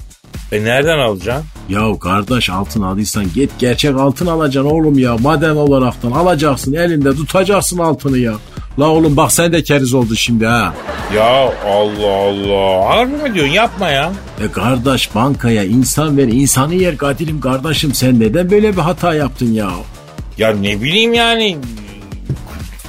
E 0.52 0.64
nereden 0.64 0.98
alacaksın? 0.98 1.44
Ya 1.68 1.98
kardeş 2.00 2.50
altın 2.50 2.82
aldıysan 2.82 3.24
git 3.34 3.50
gerçek 3.58 3.96
altın 3.96 4.26
alacaksın 4.26 4.70
oğlum 4.70 4.98
ya. 4.98 5.16
Maden 5.16 5.56
olaraktan 5.56 6.10
alacaksın 6.10 6.72
elinde 6.72 7.10
tutacaksın 7.10 7.78
altını 7.78 8.18
ya. 8.18 8.32
La 8.78 8.88
oğlum 8.88 9.16
bak 9.16 9.32
sen 9.32 9.52
de 9.52 9.62
keriz 9.62 9.94
oldun 9.94 10.14
şimdi 10.14 10.46
ha. 10.46 10.74
Ya 11.14 11.24
Allah 11.66 12.12
Allah. 12.12 12.88
Harbi 12.88 13.12
mi 13.16 13.34
diyorsun? 13.34 13.52
Yapma 13.52 13.88
ya. 13.88 14.12
E 14.44 14.52
kardeş 14.52 15.14
bankaya 15.14 15.64
insan 15.64 16.16
ver 16.16 16.28
insanı 16.28 16.74
yer 16.74 16.96
Kadir'im 16.96 17.40
kardeşim 17.40 17.94
sen 17.94 18.20
neden 18.20 18.50
böyle 18.50 18.72
bir 18.72 18.80
hata 18.82 19.14
yaptın 19.14 19.52
ya? 19.52 19.70
Ya 20.38 20.50
ne 20.50 20.82
bileyim 20.82 21.14
yani. 21.14 21.58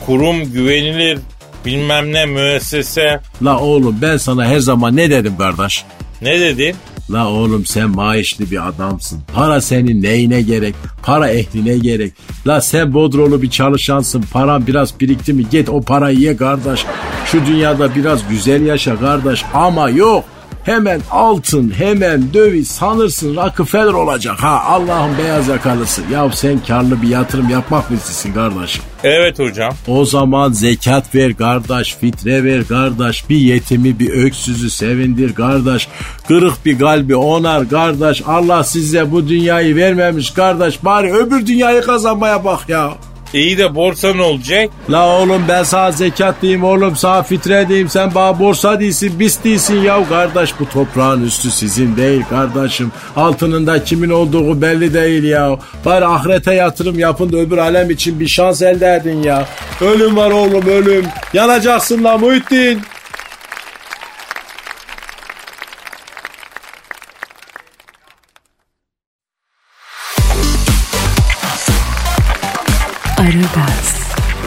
Kurum 0.05 0.51
güvenilir 0.51 1.19
bilmem 1.65 2.13
ne 2.13 2.25
müessese. 2.25 3.19
La 3.43 3.59
oğlum 3.59 3.97
ben 4.01 4.17
sana 4.17 4.45
her 4.45 4.59
zaman 4.59 4.95
ne 4.95 5.09
dedim 5.09 5.37
kardeş? 5.37 5.85
Ne 6.21 6.39
dedin? 6.39 6.75
La 7.11 7.27
oğlum 7.29 7.65
sen 7.65 7.89
maaşlı 7.89 8.51
bir 8.51 8.67
adamsın. 8.67 9.19
Para 9.33 9.61
senin 9.61 10.03
neyine 10.03 10.41
gerek? 10.41 10.75
Para 11.03 11.29
ehline 11.29 11.77
gerek. 11.77 12.13
La 12.47 12.61
sen 12.61 12.93
bodrolu 12.93 13.41
bir 13.41 13.49
çalışansın. 13.49 14.25
Paran 14.33 14.67
biraz 14.67 14.99
birikti 14.99 15.33
mi 15.33 15.49
git 15.49 15.69
o 15.69 15.81
parayı 15.81 16.19
ye 16.19 16.37
kardeş. 16.37 16.85
Şu 17.25 17.45
dünyada 17.45 17.95
biraz 17.95 18.29
güzel 18.29 18.65
yaşa 18.65 18.99
kardeş. 18.99 19.45
Ama 19.53 19.89
yok. 19.89 20.23
Hemen 20.67 21.01
altın, 21.11 21.73
hemen 21.77 22.33
döviz 22.33 22.67
sanırsın 22.67 23.35
Rockefeller 23.35 23.93
olacak. 23.93 24.35
Ha 24.39 24.63
Allah'ın 24.63 25.17
beyaz 25.17 25.47
yakalısı. 25.47 26.01
Ya 26.11 26.31
sen 26.31 26.59
karlı 26.67 27.01
bir 27.01 27.07
yatırım 27.07 27.49
yapmak 27.49 27.91
mı 27.91 27.97
istiyorsun 27.97 28.33
kardeşim? 28.33 28.83
Evet 29.03 29.39
hocam. 29.39 29.73
O 29.87 30.05
zaman 30.05 30.51
zekat 30.51 31.15
ver 31.15 31.37
kardeş, 31.37 31.95
fitre 31.95 32.43
ver 32.43 32.67
kardeş, 32.67 33.29
bir 33.29 33.37
yetimi 33.37 33.99
bir 33.99 34.09
öksüzü 34.09 34.69
sevindir 34.69 35.35
kardeş, 35.35 35.87
kırık 36.27 36.65
bir 36.65 36.79
kalbi 36.79 37.15
onar 37.15 37.69
kardeş, 37.69 38.23
Allah 38.27 38.63
size 38.63 39.11
bu 39.11 39.27
dünyayı 39.27 39.75
vermemiş 39.75 40.31
kardeş, 40.31 40.83
bari 40.85 41.13
öbür 41.13 41.47
dünyayı 41.47 41.81
kazanmaya 41.81 42.45
bak 42.45 42.69
ya. 42.69 42.93
İyi 43.33 43.57
de 43.57 43.75
borsa 43.75 44.13
ne 44.13 44.21
olacak? 44.21 44.69
La 44.89 45.07
oğlum 45.07 45.43
ben 45.49 45.63
sana 45.63 45.91
zekat 45.91 46.41
diyeyim 46.41 46.63
oğlum 46.63 46.95
sana 46.95 47.23
fitre 47.23 47.67
diyeyim 47.67 47.89
sen 47.89 48.15
bana 48.15 48.39
borsa 48.39 48.79
değilsin 48.79 49.19
bis 49.19 49.43
değilsin 49.43 49.81
ya. 49.81 50.09
Kardeş 50.09 50.53
bu 50.59 50.69
toprağın 50.69 51.25
üstü 51.25 51.51
sizin 51.51 51.97
değil 51.97 52.23
kardeşim. 52.29 52.91
Altının 53.15 53.67
da 53.67 53.83
kimin 53.83 54.09
olduğu 54.09 54.61
belli 54.61 54.93
değil 54.93 55.23
ya. 55.23 55.57
Bari 55.85 56.05
ahirete 56.05 56.53
yatırım 56.53 56.99
yapın 56.99 57.31
da 57.31 57.37
öbür 57.37 57.57
alem 57.57 57.89
için 57.89 58.19
bir 58.19 58.27
şans 58.27 58.61
elde 58.61 58.99
edin 59.01 59.23
ya. 59.23 59.47
Ölüm 59.81 60.17
var 60.17 60.31
oğlum 60.31 60.65
ölüm. 60.65 61.05
Yanacaksın 61.33 62.03
la 62.03 62.17
Muhittin 62.17 62.81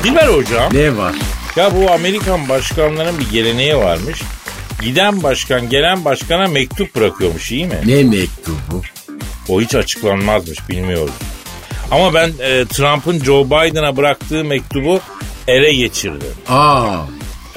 Dilber 0.04 0.26
hocam. 0.26 0.74
ne 0.74 0.96
var 0.96 1.14
Ya 1.56 1.70
bu 1.76 1.90
Amerikan 1.90 2.48
başkanlarının 2.48 3.20
bir 3.20 3.30
geleneği 3.30 3.76
varmış. 3.76 4.22
Giden 4.82 5.22
başkan 5.22 5.68
gelen 5.68 6.04
başkana 6.04 6.46
mektup 6.48 6.96
bırakıyormuş 6.96 7.52
iyi 7.52 7.66
mi? 7.66 7.80
ne 7.86 8.02
mektubu 8.04 8.82
O 9.48 9.60
hiç 9.60 9.74
açıklanmazmış 9.74 10.68
bilmiyoruz. 10.68 11.14
Ama 11.90 12.14
ben 12.14 12.28
e, 12.40 12.64
Trump'ın 12.64 13.24
Joe 13.24 13.44
Biden'a 13.46 13.96
bıraktığı 13.96 14.44
mektubu 14.44 15.00
ele 15.48 15.74
geçirdim. 15.74 16.34
aa 16.48 16.96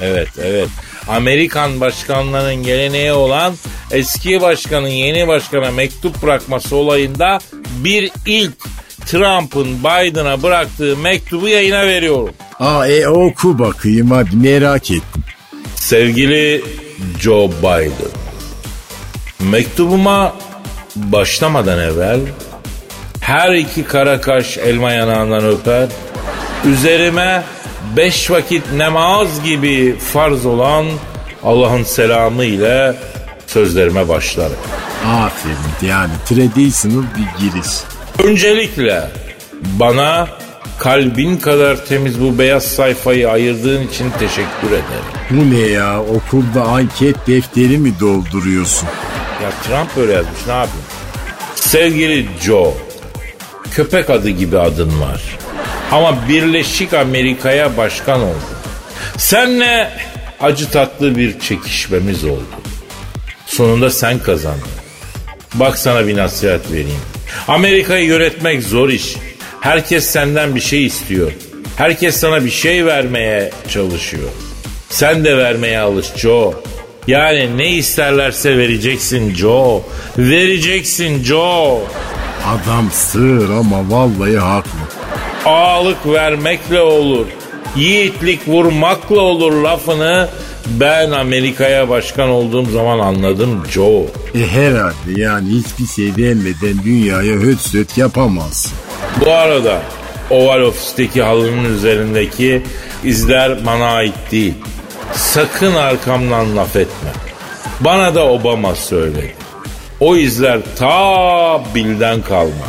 Evet 0.00 0.28
evet. 0.44 0.68
Amerikan 1.08 1.80
başkanlarının 1.80 2.62
geleneği 2.62 3.12
olan 3.12 3.54
eski 3.90 4.40
başkanın 4.40 4.88
yeni 4.88 5.28
başkana 5.28 5.70
mektup 5.70 6.22
bırakması 6.22 6.76
olayında 6.76 7.38
bir 7.84 8.10
ilk 8.26 8.54
Trump'ın 9.14 9.78
Biden'a 9.78 10.42
bıraktığı 10.42 10.96
mektubu 10.96 11.48
yayına 11.48 11.86
veriyorum. 11.86 12.34
aa 12.60 12.86
e 12.86 13.08
oku 13.08 13.58
bakayım 13.58 14.10
hadi 14.10 14.36
merak 14.36 14.90
ettim 14.90 15.22
Sevgili 15.76 16.64
Joe 17.20 17.48
Biden, 17.48 18.12
mektubuma 19.40 20.34
başlamadan 20.96 21.78
evvel 21.78 22.20
her 23.20 23.52
iki 23.52 23.84
kara 23.84 24.20
kaş 24.20 24.58
elma 24.58 24.92
yanağından 24.92 25.44
öper, 25.44 25.88
üzerime 26.64 27.42
beş 27.96 28.30
vakit 28.30 28.72
namaz 28.76 29.42
gibi 29.44 29.96
farz 29.98 30.46
olan 30.46 30.86
Allah'ın 31.44 31.82
selamı 31.82 32.44
ile 32.44 32.94
sözlerime 33.46 34.08
başlarım. 34.08 34.56
aferin 35.06 35.88
yani 35.88 36.12
traditional 36.28 37.04
bir 37.16 37.46
giriş 37.46 37.93
Öncelikle 38.22 39.10
bana 39.62 40.28
kalbin 40.78 41.36
kadar 41.36 41.86
temiz 41.86 42.20
bu 42.20 42.38
beyaz 42.38 42.64
sayfayı 42.64 43.30
ayırdığın 43.30 43.88
için 43.88 44.10
teşekkür 44.10 44.68
ederim. 44.68 45.04
Bu 45.30 45.50
ne 45.54 45.58
ya 45.58 46.00
okulda 46.00 46.62
anket 46.64 47.26
defteri 47.26 47.78
mi 47.78 47.92
dolduruyorsun 48.00 48.88
Ya 49.42 49.50
Trump 49.50 49.96
böyle 49.96 50.12
yazmış 50.12 50.46
ne 50.46 50.52
yapayım? 50.52 50.84
Sevgili 51.54 52.26
Joe, 52.42 52.74
köpek 53.70 54.10
adı 54.10 54.28
gibi 54.28 54.58
adın 54.58 55.00
var. 55.00 55.22
Ama 55.92 56.28
Birleşik 56.28 56.94
Amerika'ya 56.94 57.76
başkan 57.76 58.20
oldun. 58.20 58.54
Senle 59.16 59.90
acı 60.40 60.70
tatlı 60.70 61.16
bir 61.16 61.40
çekişmemiz 61.40 62.24
oldu. 62.24 62.44
Sonunda 63.46 63.90
sen 63.90 64.18
kazandın. 64.18 64.62
Bak 65.54 65.78
sana 65.78 66.06
bir 66.06 66.16
nasihat 66.16 66.72
vereyim. 66.72 67.00
Amerika'yı 67.48 68.04
yönetmek 68.06 68.62
zor 68.62 68.88
iş. 68.88 69.16
Herkes 69.60 70.06
senden 70.06 70.54
bir 70.54 70.60
şey 70.60 70.86
istiyor. 70.86 71.32
Herkes 71.76 72.16
sana 72.16 72.44
bir 72.44 72.50
şey 72.50 72.86
vermeye 72.86 73.50
çalışıyor. 73.68 74.28
Sen 74.90 75.24
de 75.24 75.36
vermeye 75.36 75.78
alış 75.78 76.06
Joe. 76.16 76.54
Yani 77.06 77.58
ne 77.58 77.70
isterlerse 77.70 78.58
vereceksin 78.58 79.34
Joe. 79.34 79.82
Vereceksin 80.18 81.24
Joe. 81.24 81.80
Adam 82.46 82.90
sığır 82.92 83.50
ama 83.50 83.90
vallahi 83.90 84.38
haklı. 84.38 84.70
Ağalık 85.44 86.06
vermekle 86.06 86.80
olur. 86.80 87.26
Yiğitlik 87.76 88.48
vurmakla 88.48 89.20
olur 89.20 89.52
lafını 89.52 90.28
ben 90.66 91.10
Amerika'ya 91.10 91.88
başkan 91.88 92.28
olduğum 92.28 92.70
zaman 92.70 92.98
anladım 92.98 93.62
Joe. 93.70 94.06
E 94.34 94.46
herhalde 94.46 95.20
yani 95.20 95.48
hiçbir 95.48 95.86
şey 95.86 96.16
demeden 96.16 96.84
dünyaya 96.84 97.34
höt 97.34 97.60
söt 97.60 97.98
yapamazsın. 97.98 98.72
Bu 99.20 99.32
arada 99.32 99.82
Oval 100.30 100.60
ofisteki 100.60 101.22
halının 101.22 101.74
üzerindeki 101.74 102.62
izler 103.04 103.66
bana 103.66 103.86
ait 103.86 104.14
değil. 104.30 104.54
Sakın 105.12 105.74
arkamdan 105.74 106.56
laf 106.56 106.76
etme. 106.76 107.10
Bana 107.80 108.14
da 108.14 108.26
Obama 108.28 108.74
söyledi. 108.74 109.34
O 110.00 110.16
izler 110.16 110.60
ta 110.78 111.60
Bill'den 111.74 112.22
kalma. 112.22 112.66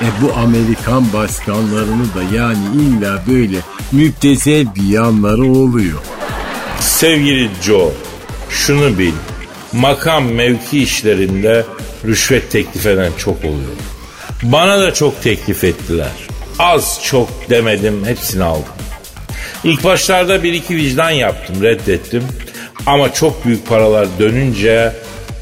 E 0.00 0.06
bu 0.22 0.32
Amerikan 0.40 1.12
başkanlarını 1.12 2.04
da 2.14 2.36
yani 2.36 2.58
illa 2.74 3.22
böyle 3.26 3.56
müptesel 3.92 4.74
bir 4.74 4.88
yanları 4.88 5.44
oluyor. 5.44 5.98
Sevgili 6.80 7.50
Joe, 7.62 7.92
şunu 8.50 8.98
bil. 8.98 9.12
Makam 9.72 10.24
mevki 10.24 10.82
işlerinde 10.82 11.64
rüşvet 12.04 12.50
teklif 12.50 12.86
eden 12.86 13.12
çok 13.18 13.44
oluyor. 13.44 13.76
Bana 14.42 14.80
da 14.80 14.94
çok 14.94 15.22
teklif 15.22 15.64
ettiler. 15.64 16.12
Az 16.58 17.00
çok 17.04 17.50
demedim 17.50 18.06
hepsini 18.06 18.44
aldım. 18.44 18.64
İlk 19.64 19.84
başlarda 19.84 20.42
bir 20.42 20.52
iki 20.52 20.76
vicdan 20.76 21.10
yaptım 21.10 21.62
reddettim. 21.62 22.24
Ama 22.86 23.12
çok 23.12 23.44
büyük 23.44 23.68
paralar 23.68 24.08
dönünce 24.18 24.92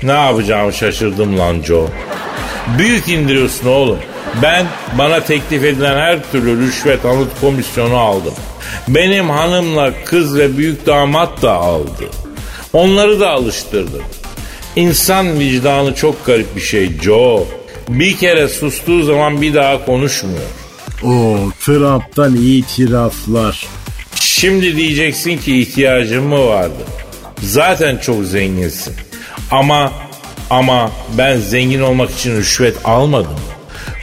ne 0.03 0.13
yapacağımı 0.13 0.73
şaşırdım 0.73 1.39
lan 1.39 1.63
Joe. 1.63 1.89
Büyük 2.79 3.09
indiriyorsun 3.09 3.67
oğlum. 3.67 3.99
Ben 4.43 4.67
bana 4.99 5.21
teklif 5.21 5.65
edilen 5.65 5.97
her 5.97 6.31
türlü 6.33 6.67
rüşvet 6.67 7.05
anıt 7.05 7.41
komisyonu 7.41 7.97
aldım. 7.97 8.35
Benim 8.89 9.31
hanımla 9.31 9.93
kız 10.05 10.39
ve 10.39 10.57
büyük 10.57 10.87
damat 10.87 11.43
da 11.43 11.53
aldı. 11.53 12.05
Onları 12.73 13.21
da 13.21 13.31
alıştırdım. 13.31 14.03
İnsan 14.77 15.39
vicdanı 15.39 15.95
çok 15.95 16.27
garip 16.27 16.57
bir 16.57 16.61
şey 16.61 17.01
Joe. 17.03 17.47
Bir 17.89 18.17
kere 18.17 18.49
sustuğu 18.49 19.03
zaman 19.03 19.43
bir 19.43 19.55
daha 19.55 19.87
konuşmuyor. 19.87 20.47
O 21.05 21.37
Trump'tan 21.61 22.37
itiraflar. 22.37 23.67
Şimdi 24.21 24.77
diyeceksin 24.77 25.39
ki 25.39 25.61
ihtiyacın 25.61 26.25
mı 26.25 26.47
vardı? 26.47 26.85
Zaten 27.43 27.97
çok 27.97 28.25
zenginsin. 28.25 28.95
Ama 29.51 29.93
ama 30.51 30.91
ben 31.19 31.37
zengin 31.37 31.81
olmak 31.81 32.11
için 32.11 32.37
rüşvet 32.37 32.77
almadım. 32.85 33.37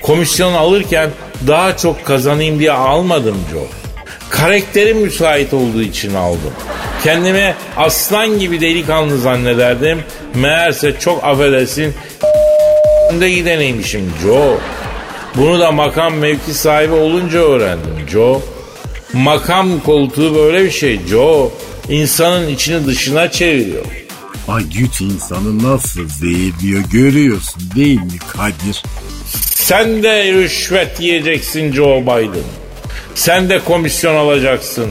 Komisyon 0.01 0.53
alırken 0.53 1.09
daha 1.47 1.77
çok 1.77 2.05
kazanayım 2.05 2.59
diye 2.59 2.71
almadım 2.71 3.35
Joe. 3.51 3.82
Karakterim 4.33 4.97
müsait 4.97 5.53
olduğu 5.53 5.81
için 5.81 6.13
aldım. 6.13 6.53
Kendime 7.03 7.55
aslan 7.77 8.39
gibi 8.39 8.61
delikanlı 8.61 9.17
zannederdim. 9.17 9.99
Meğerse 10.35 10.99
çok 10.99 11.23
affedersin 11.23 11.93
önde 13.11 13.29
gideneymişim 13.29 14.11
Joe. 14.21 14.57
Bunu 15.35 15.59
da 15.59 15.71
makam 15.71 16.13
mevki 16.13 16.53
sahibi 16.53 16.93
olunca 16.93 17.39
öğrendim 17.39 18.09
Joe. 18.11 18.41
Makam 19.13 19.79
koltuğu 19.79 20.35
böyle 20.35 20.63
bir 20.63 20.71
şey 20.71 20.99
Joe. 21.07 21.51
İnsanın 21.89 22.47
içini 22.47 22.85
dışına 22.85 23.31
çeviriyor. 23.31 23.85
Ay 24.47 24.63
güç 24.63 25.01
insanı 25.01 25.63
nasıl 25.73 26.09
zehirliyor 26.09 26.83
görüyorsun 26.91 27.63
değil 27.75 27.99
mi 27.99 28.19
Kadir? 28.33 28.83
Sen 29.55 30.03
de 30.03 30.33
rüşvet 30.33 30.99
yiyeceksin 31.01 31.71
Joe 31.71 32.01
Biden. 32.01 32.62
Sen 33.15 33.49
de 33.49 33.59
komisyon 33.59 34.15
alacaksın. 34.15 34.89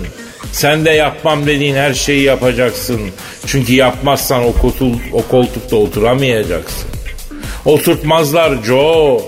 Sen 0.53 0.85
de 0.85 0.91
yapmam 0.91 1.47
dediğin 1.47 1.75
her 1.75 1.95
şeyi 1.95 2.23
yapacaksın. 2.23 3.01
Çünkü 3.47 3.75
yapmazsan 3.75 4.45
o, 4.45 4.53
koltuk, 4.53 4.95
o 5.13 5.23
koltukta 5.23 5.77
oturamayacaksın. 5.77 6.89
Oturtmazlar 7.65 8.63
Joe. 8.63 9.23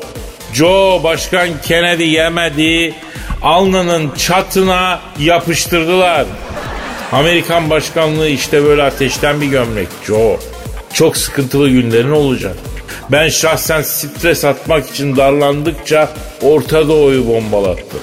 Joe 0.52 1.02
Başkan 1.02 1.48
Kennedy 1.62 2.04
yemedi. 2.04 2.94
Alnının 3.42 4.10
çatına 4.18 5.00
yapıştırdılar. 5.18 6.26
Amerikan 7.12 7.70
başkanlığı 7.70 8.28
işte 8.28 8.64
böyle 8.64 8.82
ateşten 8.82 9.40
bir 9.40 9.46
gömlek 9.46 9.88
Joe. 10.06 10.38
Çok 10.92 11.16
sıkıntılı 11.16 11.68
günlerin 11.68 12.10
olacak. 12.10 12.56
Ben 13.12 13.28
şahsen 13.28 13.82
stres 13.82 14.44
atmak 14.44 14.90
için 14.90 15.16
darlandıkça 15.16 16.08
Orta 16.42 16.88
Doğu'yu 16.88 17.28
bombalattım. 17.28 18.00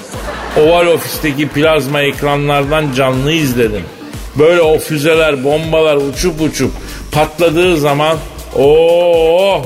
Oval 0.56 0.86
ofisteki 0.86 1.48
plazma 1.48 2.02
ekranlardan 2.02 2.92
canlı 2.96 3.32
izledim. 3.32 3.84
Böyle 4.38 4.60
o 4.60 4.78
füzeler, 4.78 5.44
bombalar 5.44 5.96
uçup 5.96 6.40
uçup 6.40 6.70
patladığı 7.12 7.76
zaman 7.76 8.18
oh 8.56 9.64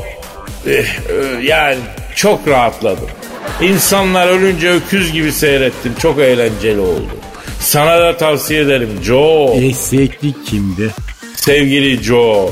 yani 1.42 1.78
çok 2.14 2.48
rahatladım. 2.48 3.08
İnsanlar 3.62 4.28
ölünce 4.28 4.70
öküz 4.70 5.12
gibi 5.12 5.32
seyrettim. 5.32 5.94
Çok 5.98 6.18
eğlenceli 6.18 6.80
oldu. 6.80 7.08
Sana 7.60 8.00
da 8.00 8.16
tavsiye 8.16 8.60
ederim 8.60 8.90
Joe. 9.02 9.54
Eksiklik 9.54 10.46
kimde? 10.46 10.88
Sevgili 11.36 12.02
Joe. 12.02 12.50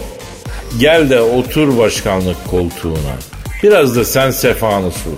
Gel 0.79 1.11
de 1.11 1.21
otur 1.21 1.79
başkanlık 1.79 2.37
koltuğuna. 2.51 3.15
Biraz 3.63 3.97
da 3.97 4.05
sen 4.05 4.31
sefanı 4.31 4.91
sur. 4.91 5.13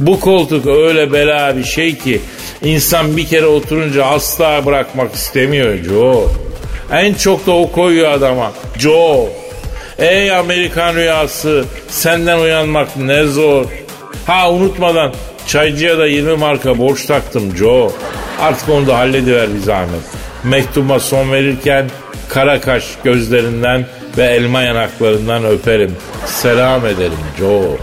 Bu 0.00 0.20
koltuk 0.20 0.66
öyle 0.66 1.12
bela 1.12 1.56
bir 1.56 1.64
şey 1.64 1.98
ki 1.98 2.20
insan 2.62 3.16
bir 3.16 3.26
kere 3.26 3.46
oturunca 3.46 4.04
asla 4.04 4.66
bırakmak 4.66 5.14
istemiyor 5.14 5.76
Joe. 5.76 6.28
En 6.92 7.14
çok 7.14 7.46
da 7.46 7.52
o 7.52 7.72
koyuyor 7.72 8.12
adama. 8.12 8.52
Joe. 8.78 9.28
Ey 9.98 10.36
Amerikan 10.36 10.94
rüyası 10.94 11.64
senden 11.88 12.38
uyanmak 12.38 12.96
ne 12.96 13.24
zor. 13.24 13.64
Ha 14.26 14.52
unutmadan 14.52 15.12
çaycıya 15.46 15.98
da 15.98 16.06
20 16.06 16.36
marka 16.36 16.78
borç 16.78 17.06
taktım 17.06 17.56
Joe. 17.56 17.92
Artık 18.40 18.68
onu 18.68 18.86
da 18.86 18.98
hallediver 18.98 19.54
bir 19.54 19.60
zahmet. 19.60 20.02
Mektuma 20.44 21.00
son 21.00 21.32
verirken 21.32 21.90
kara 22.28 22.60
kaş 22.60 22.84
gözlerinden 23.04 23.86
ve 24.18 24.22
elma 24.24 24.62
yanaklarından 24.62 25.44
öperim. 25.44 25.96
Selam 26.26 26.86
ederim 26.86 27.18
Joe. 27.38 27.76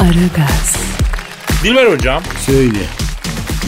Aragaz, 0.00 0.76
Dilber 1.64 1.86
hocam. 1.86 2.22
Söyle. 2.46 2.78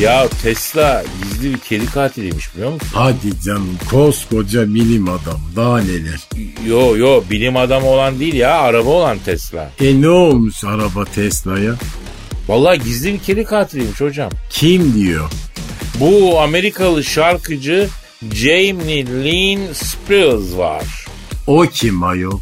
Ya 0.00 0.28
Tesla 0.42 1.04
gizli 1.22 1.52
bir 1.52 1.59
kedi 1.59 1.87
katiliymiş 1.87 2.54
biliyor 2.54 2.72
musun? 2.72 2.88
Hadi 2.94 3.40
canım 3.44 3.78
koskoca 3.90 4.74
bilim 4.74 5.09
adam 5.09 5.40
daha 5.57 5.78
neler. 5.78 6.20
Yo 6.66 6.96
yo 6.96 7.22
bilim 7.30 7.57
adamı 7.57 7.87
olan 7.87 8.20
değil 8.20 8.35
ya 8.35 8.59
araba 8.59 8.90
olan 8.90 9.18
Tesla. 9.18 9.70
E 9.80 10.00
ne 10.00 10.09
olmuş 10.09 10.64
araba 10.64 11.04
Tesla'ya? 11.04 11.74
Vallahi 12.48 12.78
gizli 12.78 13.12
bir 13.14 13.18
kedi 13.18 13.44
katiliymiş 13.44 14.00
hocam. 14.00 14.30
Kim 14.50 14.94
diyor? 14.94 15.30
Bu 16.00 16.40
Amerikalı 16.40 17.04
şarkıcı 17.04 17.88
Jamie 18.33 19.07
Lynn 19.07 19.72
Spears 19.72 20.57
var. 20.57 20.85
O 21.46 21.62
kim 21.62 22.02
ayol? 22.02 22.40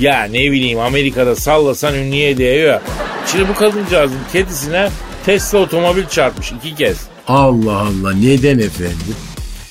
Ya 0.00 0.24
ne 0.24 0.52
bileyim 0.52 0.78
Amerika'da 0.78 1.36
sallasan 1.36 1.94
ünlüye 1.94 2.38
değiyor. 2.38 2.80
Şimdi 3.26 3.48
bu 3.48 3.54
kadıncağızın 3.54 4.18
kedisine 4.32 4.90
Tesla 5.26 5.58
otomobil 5.58 6.06
çarpmış 6.06 6.52
iki 6.52 6.74
kez. 6.74 6.98
Allah 7.28 7.76
Allah 7.76 8.12
neden 8.12 8.58
efendim? 8.58 9.16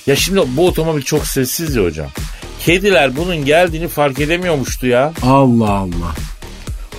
Ya 0.06 0.16
şimdi 0.16 0.40
bu 0.46 0.66
otomobil 0.66 1.02
çok 1.02 1.26
sessiz 1.26 1.76
ya 1.76 1.84
hocam. 1.84 2.08
Kediler 2.60 3.16
bunun 3.16 3.44
geldiğini 3.44 3.88
fark 3.88 4.20
edemiyormuştu 4.20 4.86
ya. 4.86 5.12
Allah 5.22 5.70
Allah. 5.70 6.14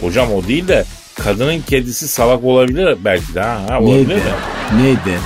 Hocam 0.02 0.34
o 0.34 0.48
değil 0.48 0.68
de 0.68 0.86
kadının 1.24 1.62
kedisi 1.62 2.08
salak 2.08 2.44
olabilir 2.44 2.98
belki 3.06 3.36
de 3.36 3.42
ha. 3.42 3.62
ha 3.70 3.80
olabilir 3.80 4.08
Neden? 4.08 4.18
mi? 4.18 4.84
Neden? 4.84 5.20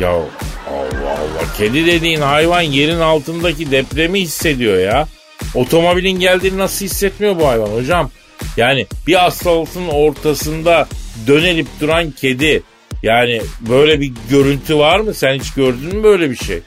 Ya 0.00 0.10
Allah 0.10 1.10
Allah 1.10 1.52
kedi 1.58 1.86
dediğin 1.86 2.20
hayvan 2.20 2.60
yerin 2.60 3.00
altındaki 3.00 3.70
depremi 3.70 4.20
hissediyor 4.20 4.78
ya. 4.78 5.08
Otomobilin 5.54 6.18
geldiğini 6.20 6.58
nasıl 6.58 6.84
hissetmiyor 6.84 7.38
bu 7.40 7.48
hayvan 7.48 7.68
hocam? 7.68 8.10
Yani 8.56 8.86
bir 9.06 9.26
asfaltın 9.26 9.88
ortasında 9.88 10.88
dönelip 11.26 11.66
duran 11.80 12.10
kedi. 12.10 12.62
Yani 13.02 13.40
böyle 13.60 14.00
bir 14.00 14.12
görüntü 14.30 14.76
var 14.78 15.00
mı? 15.00 15.14
Sen 15.14 15.34
hiç 15.34 15.50
gördün 15.52 15.96
mü 15.96 16.04
böyle 16.04 16.30
bir 16.30 16.36
şey? 16.36 16.60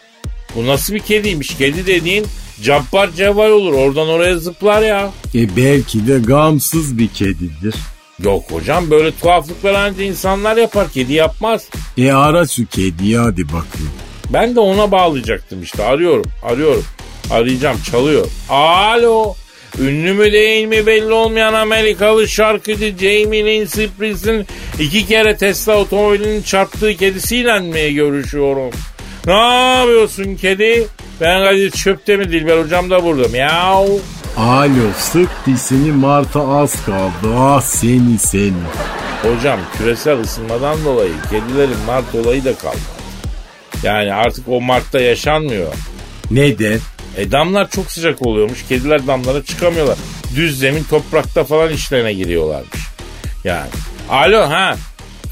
Bu 0.56 0.68
nasıl 0.68 0.94
bir 0.94 1.00
kediymiş? 1.00 1.58
Kedi 1.58 1.88
dediğin 1.88 2.26
cabbar 2.64 3.12
cevval 3.12 3.52
olur. 3.52 3.74
Oradan 3.74 4.08
oraya 4.08 4.38
zıplar 4.38 4.82
ya. 4.82 5.12
E 5.36 5.56
belki 5.58 6.08
de 6.08 6.20
gamsız 6.20 6.98
bir 6.98 7.08
kedidir. 7.08 7.76
Yok 8.24 8.52
hocam 8.52 8.92
böyle 8.92 9.12
tuhaflıklar 9.18 9.74
ancak 9.74 10.02
insanlar 10.06 10.58
yapar. 10.58 10.88
Kedi 10.94 11.14
yapmaz. 11.14 11.70
E 11.98 12.12
ara 12.12 12.48
şu 12.48 12.66
kediyi 12.66 13.18
hadi 13.18 13.46
bakayım. 13.46 13.92
Ben 14.30 14.56
de 14.56 14.60
ona 14.60 14.92
bağlayacaktım 14.92 15.64
işte. 15.64 15.84
Arıyorum, 15.84 16.32
arıyorum. 16.44 16.86
Arayacağım, 17.32 17.78
çalıyor. 17.92 18.28
Alo. 18.50 19.34
Ünlü 19.80 20.14
mü 20.14 20.32
değil 20.32 20.66
mi 20.66 20.86
belli 20.86 21.14
olmayan 21.14 21.54
Amerikalı 21.54 22.28
şarkıcı 22.28 22.96
Jamie 23.00 23.46
Lynn 23.46 23.66
Spears'ın 23.66 24.46
iki 24.80 25.08
kere 25.08 25.38
Tesla 25.38 25.76
otomobilinin 25.76 26.42
çarptığı 26.42 26.94
kedisiyle 26.98 27.60
mi 27.60 27.94
görüşüyorum? 27.94 28.72
Ne 29.26 29.34
yapıyorsun 29.78 30.36
kedi? 30.36 30.88
Ben 31.22 31.44
Kadir 31.44 31.72
çöpte 31.72 32.18
mi 32.18 32.32
Dilber 32.32 32.64
hocam 32.64 32.90
da 32.90 33.04
burada. 33.04 33.28
Miau. 33.28 34.00
Alo 34.38 34.92
sık 34.98 35.30
dişini 35.46 35.92
Mart'a 35.92 36.48
az 36.48 36.86
kaldı. 36.86 37.36
Ah 37.38 37.62
seni 37.62 38.18
seni. 38.18 38.54
Hocam 39.22 39.60
küresel 39.78 40.20
ısınmadan 40.20 40.86
dolayı 40.86 41.14
kedilerin 41.30 41.80
Mart 41.88 42.16
olayı 42.16 42.46
da 42.46 42.56
kalmadı. 42.56 42.80
Yani 43.84 44.14
artık 44.14 44.48
o 44.48 44.62
Mart'ta 44.62 45.00
yaşanmıyor. 45.00 45.74
Neden? 46.32 46.80
E 47.18 47.32
damlar 47.32 47.70
çok 47.70 47.92
sıcak 47.92 48.26
oluyormuş. 48.26 48.68
Kediler 48.70 49.08
damlara 49.08 49.44
çıkamıyorlar. 49.44 49.98
Düz 50.36 50.60
zemin 50.60 50.84
toprakta 50.84 51.44
falan 51.44 51.70
işlerine 51.70 52.14
giriyorlarmış. 52.14 52.80
Yani. 53.44 53.70
Alo 54.10 54.42
ha. 54.50 54.76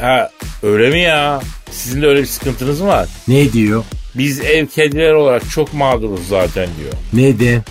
Ha 0.01 0.29
öyle 0.63 0.89
mi 0.89 1.01
ya? 1.01 1.41
Sizin 1.71 2.01
de 2.01 2.07
öyle 2.07 2.21
bir 2.21 2.25
sıkıntınız 2.27 2.81
mı 2.81 2.87
var? 2.87 3.07
Ne 3.27 3.53
diyor? 3.53 3.83
Biz 4.15 4.39
ev 4.41 4.67
kediler 4.67 5.13
olarak 5.13 5.49
çok 5.49 5.73
mağduruz 5.73 6.27
zaten 6.27 6.69
diyor. 6.79 6.93
Neden? 7.13 7.63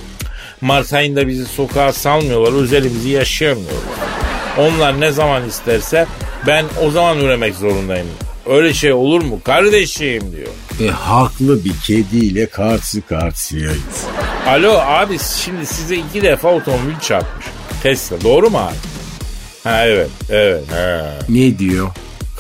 Mart 0.65 0.93
ayında 0.93 1.29
bizi 1.29 1.45
sokağa 1.47 1.93
salmıyorlar. 1.93 2.63
Özelimizi 2.63 3.09
yaşayamıyoruz. 3.09 3.79
Onlar 4.59 5.01
ne 5.01 5.11
zaman 5.13 5.49
isterse 5.49 6.07
ben 6.47 6.65
o 6.87 6.91
zaman 6.91 7.19
üremek 7.19 7.55
zorundayım. 7.55 8.07
Öyle 8.47 8.75
şey 8.75 8.93
olur 8.93 9.23
mu 9.23 9.41
kardeşim 9.45 10.23
diyor. 10.33 10.49
E 10.89 10.93
haklı 10.93 11.65
bir 11.65 11.73
kediyle 11.87 12.47
karşı 12.47 13.03
karşıyayız. 13.03 14.05
Alo 14.47 14.73
abi 14.79 15.19
şimdi 15.45 15.67
size 15.67 15.97
iki 15.97 16.23
defa 16.23 16.49
otomobil 16.49 16.99
çarpmış. 17.03 17.47
Tesla 17.83 18.21
doğru 18.21 18.51
mu 18.51 18.59
abi? 18.59 18.75
Ha 19.65 19.87
evet 19.87 20.11
evet. 20.31 20.63
He. 20.73 21.03
Ne 21.29 21.59
diyor? 21.59 21.89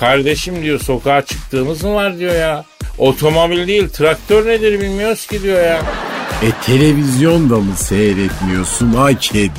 Kardeşim 0.00 0.62
diyor 0.62 0.80
sokağa 0.80 1.22
çıktığımız 1.24 1.84
mı 1.84 1.94
var 1.94 2.18
diyor 2.18 2.34
ya. 2.34 2.64
Otomobil 2.98 3.66
değil 3.66 3.88
traktör 3.88 4.46
nedir 4.46 4.80
bilmiyoruz 4.80 5.26
ki 5.26 5.42
diyor 5.42 5.64
ya. 5.64 5.82
E 6.44 6.50
televizyonda 6.66 7.56
mı 7.56 7.76
seyretmiyorsun 7.76 8.94
ay 8.94 9.18
kedi? 9.18 9.50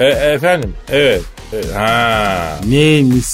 E, 0.00 0.04
efendim 0.04 0.74
evet. 0.88 1.22
E, 1.52 1.72
ha. 1.72 2.58
Neymiş? 2.68 3.26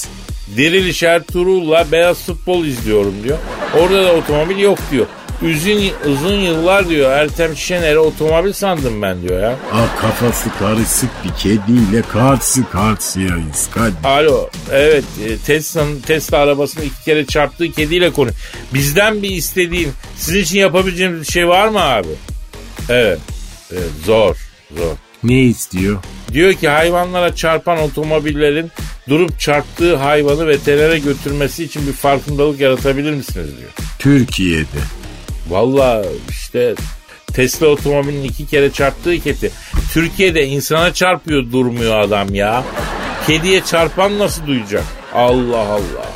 Diriliş 0.56 1.02
Ertuğrul'la 1.02 1.92
beyaz 1.92 2.26
futbol 2.26 2.64
izliyorum 2.64 3.14
diyor. 3.24 3.38
Orada 3.78 4.04
da 4.04 4.12
otomobil 4.12 4.58
yok 4.58 4.78
diyor. 4.90 5.06
Uzun, 5.42 5.82
uzun 6.12 6.34
yıllar 6.34 6.88
diyor 6.88 7.10
Ertem 7.10 7.56
Şener'i 7.56 7.98
otomobil 7.98 8.52
sandım 8.52 9.02
ben 9.02 9.22
diyor 9.22 9.42
ya. 9.42 9.56
Ah 9.72 10.00
kafası 10.00 10.48
karışık 10.58 11.10
bir 11.24 11.30
kediyle 11.42 12.02
karşı 12.12 12.70
karşıyayız. 12.70 13.68
Hadi. 13.74 13.92
Alo 14.04 14.48
evet 14.72 15.04
e, 15.28 15.36
Tesla'nın 15.36 16.00
Tesla 16.00 16.38
arabasını 16.38 16.84
iki 16.84 17.04
kere 17.04 17.26
çarptığı 17.26 17.72
kediyle 17.72 18.12
konu. 18.12 18.30
Bizden 18.74 19.22
bir 19.22 19.30
istediğin 19.30 19.92
sizin 20.16 20.42
için 20.42 20.58
yapabileceğimiz 20.58 21.20
bir 21.20 21.32
şey 21.32 21.48
var 21.48 21.68
mı 21.68 21.80
abi? 21.80 22.08
Evet, 22.88 23.18
evet 23.72 23.90
zor 24.04 24.36
zor. 24.76 24.96
Ne 25.24 25.40
istiyor? 25.40 25.98
Diyor 26.32 26.52
ki 26.52 26.68
hayvanlara 26.68 27.34
çarpan 27.34 27.78
otomobillerin 27.78 28.70
durup 29.08 29.40
çarptığı 29.40 29.96
hayvanı 29.96 30.48
veterinere 30.48 30.98
götürmesi 30.98 31.64
için 31.64 31.86
bir 31.86 31.92
farkındalık 31.92 32.60
yaratabilir 32.60 33.12
misiniz 33.12 33.58
diyor. 33.58 33.70
Türkiye'de. 33.98 34.78
Valla 35.48 36.04
işte 36.30 36.74
Tesla 37.32 37.66
otomobilinin 37.66 38.24
iki 38.24 38.46
kere 38.46 38.72
çarptığı 38.72 39.18
kedi. 39.18 39.50
Türkiye'de 39.92 40.46
insana 40.46 40.94
çarpıyor 40.94 41.52
durmuyor 41.52 41.98
adam 42.00 42.34
ya. 42.34 42.64
Kediye 43.26 43.64
çarpan 43.64 44.18
nasıl 44.18 44.46
duyacak? 44.46 44.84
Allah 45.14 45.58
Allah. 45.58 46.10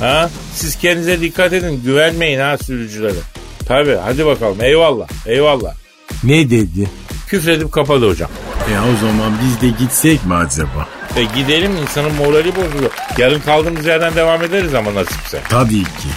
Ha? 0.00 0.30
Siz 0.54 0.76
kendinize 0.76 1.20
dikkat 1.20 1.52
edin. 1.52 1.82
Güvenmeyin 1.84 2.40
ha 2.40 2.58
sürücülere. 2.58 3.18
Tabi 3.66 3.94
hadi 4.04 4.26
bakalım 4.26 4.60
eyvallah 4.62 5.08
eyvallah. 5.26 5.83
Ne 6.24 6.50
dedi? 6.50 6.90
Küfredip 7.26 7.72
kapadı 7.72 8.08
hocam. 8.10 8.30
E 8.70 8.72
o 8.80 9.06
zaman 9.06 9.32
biz 9.44 9.60
de 9.60 9.74
gitsek 9.78 10.26
mi 10.26 10.34
acaba? 10.34 10.88
E 11.16 11.24
gidelim 11.24 11.76
insanın 11.82 12.14
morali 12.14 12.56
bozuluyor. 12.56 12.90
Yarın 13.18 13.40
kaldığımız 13.40 13.86
yerden 13.86 14.14
devam 14.14 14.42
ederiz 14.42 14.74
ama 14.74 14.94
nasipse. 14.94 15.40
Tabii 15.48 15.82
ki. 15.84 16.08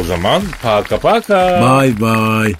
O 0.00 0.04
zaman 0.04 0.42
paka 0.62 0.98
paka. 0.98 1.60
Bye 1.60 2.00
bye. 2.00 2.54